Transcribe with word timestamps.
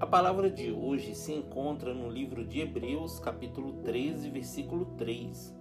A 0.00 0.06
palavra 0.06 0.48
de 0.48 0.72
hoje 0.72 1.14
se 1.14 1.30
encontra 1.30 1.92
no 1.92 2.08
livro 2.08 2.42
de 2.42 2.60
Hebreus, 2.60 3.20
capítulo 3.20 3.82
13, 3.82 4.30
versículo 4.30 4.86
3. 4.96 5.54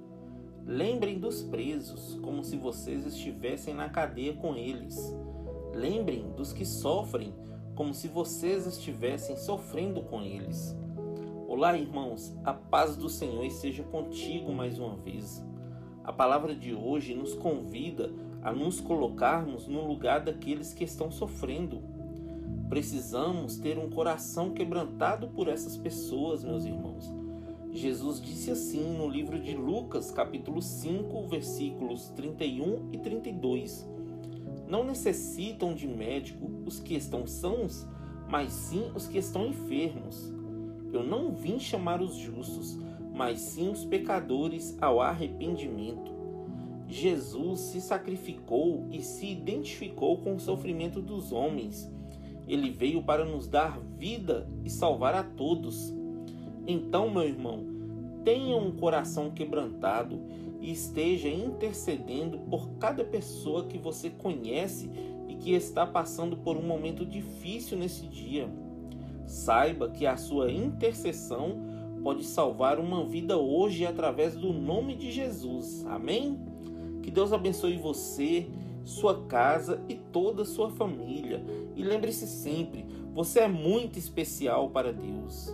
Lembrem 0.65 1.19
dos 1.19 1.43
presos, 1.43 2.17
como 2.23 2.41
se 2.41 2.55
vocês 2.55 3.05
estivessem 3.05 3.73
na 3.73 3.89
cadeia 3.89 4.33
com 4.33 4.55
eles. 4.55 5.13
Lembrem 5.73 6.31
dos 6.37 6.53
que 6.53 6.63
sofrem, 6.63 7.33
como 7.75 7.93
se 7.93 8.07
vocês 8.07 8.65
estivessem 8.65 9.35
sofrendo 9.35 10.03
com 10.03 10.21
eles. 10.21 10.73
Olá, 11.45 11.77
irmãos, 11.77 12.33
a 12.45 12.53
paz 12.53 12.95
do 12.95 13.09
Senhor 13.09 13.43
esteja 13.43 13.83
contigo 13.83 14.53
mais 14.53 14.79
uma 14.79 14.95
vez. 14.95 15.45
A 16.01 16.13
palavra 16.13 16.55
de 16.55 16.73
hoje 16.73 17.13
nos 17.13 17.33
convida 17.33 18.09
a 18.41 18.53
nos 18.53 18.79
colocarmos 18.79 19.67
no 19.67 19.85
lugar 19.85 20.21
daqueles 20.21 20.73
que 20.73 20.85
estão 20.85 21.11
sofrendo. 21.11 21.83
Precisamos 22.69 23.57
ter 23.57 23.79
um 23.79 23.89
coração 23.89 24.51
quebrantado 24.51 25.27
por 25.29 25.47
essas 25.47 25.75
pessoas, 25.75 26.43
meus 26.43 26.65
irmãos. 26.65 27.11
Jesus 27.71 28.21
disse 28.21 28.51
assim 28.51 28.95
no 28.95 29.09
livro 29.09 29.39
de 29.39 29.55
Lucas, 29.55 30.11
capítulo 30.11 30.61
5, 30.61 31.27
versículos 31.27 32.09
31 32.09 32.89
e 32.93 32.99
32. 32.99 33.89
Não 34.67 34.83
necessitam 34.83 35.73
de 35.73 35.87
médico 35.87 36.47
os 36.63 36.79
que 36.79 36.93
estão 36.93 37.25
sãos, 37.25 37.87
mas 38.29 38.51
sim 38.51 38.91
os 38.95 39.07
que 39.07 39.17
estão 39.17 39.47
enfermos. 39.47 40.31
Eu 40.93 41.03
não 41.03 41.31
vim 41.31 41.59
chamar 41.59 42.03
os 42.03 42.15
justos, 42.15 42.77
mas 43.11 43.39
sim 43.39 43.69
os 43.69 43.83
pecadores 43.83 44.77
ao 44.79 45.01
arrependimento. 45.01 46.11
Jesus 46.87 47.59
se 47.61 47.81
sacrificou 47.81 48.87
e 48.91 49.01
se 49.01 49.27
identificou 49.27 50.17
com 50.17 50.35
o 50.35 50.39
sofrimento 50.39 51.01
dos 51.01 51.31
homens. 51.31 51.91
Ele 52.49 52.71
veio 52.71 53.03
para 53.03 53.23
nos 53.23 53.47
dar 53.47 53.79
vida 53.97 54.49
e 54.65 54.69
salvar 54.69 55.13
a 55.13 55.23
todos. 55.23 55.93
Então, 56.67 57.09
meu 57.09 57.23
irmão, 57.23 57.63
tenha 58.25 58.57
um 58.57 58.71
coração 58.71 59.29
quebrantado 59.29 60.19
e 60.59 60.71
esteja 60.71 61.29
intercedendo 61.29 62.39
por 62.39 62.69
cada 62.79 63.03
pessoa 63.03 63.65
que 63.65 63.77
você 63.77 64.09
conhece 64.09 64.89
e 65.27 65.35
que 65.35 65.51
está 65.51 65.85
passando 65.85 66.35
por 66.37 66.57
um 66.57 66.63
momento 66.63 67.05
difícil 67.05 67.77
nesse 67.77 68.07
dia. 68.07 68.49
Saiba 69.25 69.89
que 69.89 70.07
a 70.07 70.17
sua 70.17 70.51
intercessão 70.51 71.61
pode 72.03 72.23
salvar 72.23 72.79
uma 72.79 73.05
vida 73.05 73.37
hoje 73.37 73.85
através 73.85 74.35
do 74.35 74.51
nome 74.51 74.95
de 74.95 75.11
Jesus. 75.11 75.85
Amém? 75.85 76.39
Que 77.03 77.11
Deus 77.11 77.31
abençoe 77.31 77.77
você, 77.77 78.47
sua 78.83 79.25
casa 79.25 79.81
e 79.87 79.95
toda 80.11 80.43
a 80.43 80.45
sua 80.45 80.69
família. 80.69 81.43
E 81.75 81.83
lembre-se 81.83 82.27
sempre, 82.27 82.85
você 83.13 83.41
é 83.41 83.47
muito 83.47 83.97
especial 83.97 84.69
para 84.69 84.93
Deus. 84.93 85.53